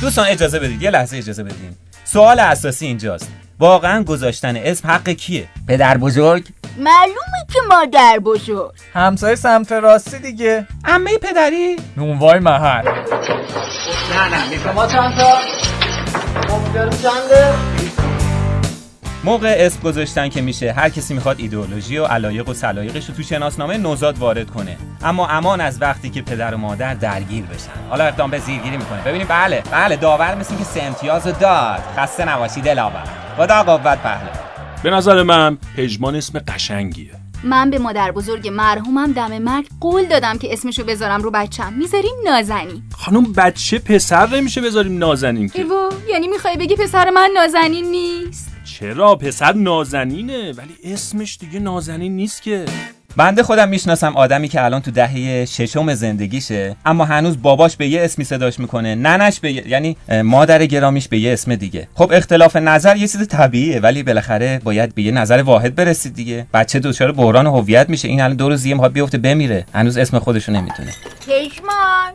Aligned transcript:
دوستان 0.00 0.26
اجازه 0.26 0.58
بدید 0.58 0.82
یه 0.82 0.90
لحظه 0.90 1.16
اجازه 1.16 1.42
بدین. 1.42 1.76
سوال 2.04 2.40
اساسی 2.40 2.86
اینجاست. 2.86 3.30
واقعا 3.58 4.02
گذاشتن 4.02 4.56
اسم 4.56 4.88
حق 4.88 5.08
کیه؟ 5.08 5.48
پدر 5.68 5.96
بزرگ؟ 5.98 6.44
معلومه 6.78 7.46
که 7.52 7.58
مادر 7.68 8.18
بزرگ. 8.18 8.72
همسایه 8.94 9.36
سمت 9.36 9.72
راستی 9.72 10.18
دیگه. 10.18 10.66
عمه 10.84 11.18
پدری؟ 11.18 11.76
نونوای 11.96 12.38
محل. 12.38 12.84
موقع 19.24 19.56
اسم 19.58 19.80
گذاشتن 19.80 20.28
که 20.28 20.40
میشه 20.40 20.72
هر 20.72 20.88
کسی 20.88 21.14
می‌خواد 21.14 21.40
ایدئولوژی 21.40 21.98
و 21.98 22.04
علایق 22.04 22.48
و 22.48 22.54
سلایقش 22.54 23.08
رو 23.08 23.14
تو 23.14 23.22
شناسنامه 23.22 23.78
نوزاد 23.78 24.18
وارد 24.18 24.50
کنه. 24.50 24.76
اما 25.02 25.26
امان 25.28 25.60
از 25.60 25.82
وقتی 25.82 26.10
که 26.10 26.22
پدر 26.22 26.54
و 26.54 26.58
مادر 26.58 26.94
درگیر 26.94 27.44
بشن. 27.44 27.88
حالا 27.90 28.04
اقدام 28.04 28.30
به 28.30 28.38
زیرگیری 28.38 28.76
می‌کنه 28.76 29.02
ببینیم 29.02 29.26
بله 29.30 29.62
بله 29.72 29.96
داور 29.96 30.34
مثل 30.34 30.56
که 30.56 30.64
سه 30.64 30.82
امتیاز 30.82 31.26
رو 31.26 31.32
داد. 31.32 31.80
خسته 31.96 32.24
نباشی 32.24 32.60
دلاور. 32.60 33.04
خدا 33.36 33.62
قوت 33.62 33.98
پهلوان 33.98 34.38
به 34.82 34.90
نظر 34.90 35.22
من 35.22 35.58
پژمان 35.76 36.16
اسم 36.16 36.38
قشنگیه. 36.38 37.10
من 37.44 37.70
به 37.70 37.78
مادر 37.78 38.12
بزرگ 38.12 38.48
مرحومم 38.48 39.12
دم 39.12 39.38
مرگ 39.38 39.66
قول 39.80 40.04
دادم 40.04 40.38
که 40.38 40.52
اسمشو 40.52 40.84
بذارم 40.84 41.22
رو 41.22 41.30
بچم. 41.30 41.72
می‌ذاریم 41.72 42.14
نازنین. 42.24 42.82
خانم 42.98 43.32
بچه 43.32 43.78
پسر 43.78 44.26
نمیشه 44.26 44.60
بذاریم 44.60 44.98
نازنین 44.98 45.48
که. 45.48 45.62
ایوا 45.62 45.88
یعنی 46.08 46.28
می‌خوای 46.28 46.56
بگی 46.56 46.76
پسر 46.76 47.10
من 47.10 47.30
نازنین 47.34 47.84
نیست؟ 47.84 48.39
چرا 48.80 49.14
پسر 49.16 49.52
نازنینه؟ 49.52 50.52
ولی 50.52 50.76
اسمش 50.84 51.38
دیگه 51.40 51.60
نازنین 51.60 52.16
نیست 52.16 52.42
که. 52.42 52.64
بنده 53.16 53.42
خودم 53.42 53.68
می‌شناسم 53.68 54.16
آدمی 54.16 54.48
که 54.48 54.64
الان 54.64 54.80
تو 54.80 54.90
دهه 54.90 55.44
ششم 55.44 55.94
زندگیشه 55.94 56.76
اما 56.86 57.04
هنوز 57.04 57.42
باباش 57.42 57.76
به 57.76 57.88
یه 57.88 58.02
اسمی 58.02 58.24
صداش 58.24 58.58
می‌کنه 58.58 58.94
ننش 58.94 59.40
به 59.40 59.52
یه- 59.52 59.68
یعنی 59.68 59.96
مادر 60.24 60.66
گرامیش 60.66 61.08
به 61.08 61.18
یه 61.18 61.32
اسم 61.32 61.54
دیگه. 61.54 61.88
خب 61.94 62.12
اختلاف 62.14 62.56
نظر 62.56 62.96
یه 62.96 63.08
چیز 63.08 63.28
طبیعیه 63.28 63.80
ولی 63.80 64.02
بالاخره 64.02 64.60
باید 64.64 64.94
به 64.94 65.02
یه 65.02 65.12
نظر 65.12 65.42
واحد 65.42 65.74
برسید 65.74 66.14
دیگه. 66.14 66.46
بچه 66.54 66.78
دچار 66.78 67.12
بحران 67.12 67.46
هویت 67.46 67.88
میشه. 67.90 68.08
این 68.08 68.20
الان 68.20 68.36
دو 68.36 68.48
روز 68.48 68.62
دیگه 68.62 68.74
می‌خواد 68.74 68.92
بیفته 68.92 69.18
بمیره. 69.18 69.66
هنوز 69.74 69.96
اسم 69.98 70.18
خودشو 70.18 70.52
نمی‌تونه 70.52 70.94
پژمان 71.26 72.12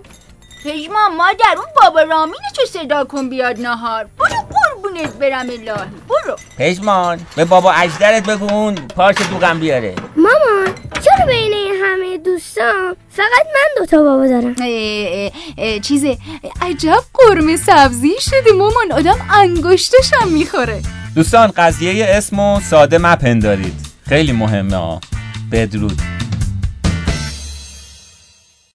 پژمان 0.65 1.15
مادر 1.17 1.55
اون 1.57 1.65
بابا 1.81 2.01
رامینه 2.01 2.37
چه 2.55 2.61
صدا 2.65 3.03
کن 3.03 3.29
بیاد 3.29 3.59
نهار. 3.59 4.07
برو 4.19 4.34
قربونت 4.95 5.19
برم 5.19 5.49
الهی 5.49 5.89
برو. 6.09 6.35
پژمان 6.57 7.19
به 7.35 7.45
بابا 7.45 7.71
اجدرت 7.71 8.25
بگو 8.29 8.53
اون 8.53 8.75
پارچ 8.75 9.17
دوغم 9.29 9.59
بیاره. 9.59 9.95
مامان 10.15 10.75
چرا 10.91 11.25
بین 11.27 11.53
همه 11.83 12.17
دوستان 12.17 12.95
فقط 13.09 13.45
من 13.45 13.67
دوتا 13.77 14.03
بابا 14.03 14.27
دارم؟ 14.27 14.55
اه، 14.61 14.65
اه، 14.67 15.31
اه، 15.57 15.79
چیزه 15.79 16.17
عجب 16.61 17.03
قرمه 17.13 17.57
سبزی 17.57 18.13
شده 18.19 18.51
مامان 18.57 18.91
آدم 18.91 19.17
انگشتشم 19.33 20.27
می‌خوره. 20.27 20.81
دوستان 21.15 21.51
قضیه 21.57 22.05
اسمو 22.09 22.59
ساده 22.69 22.97
مپندارید. 22.97 23.73
خیلی 24.09 24.31
مهمه 24.31 24.75
ها. 24.75 25.01
بدرود. 25.51 26.14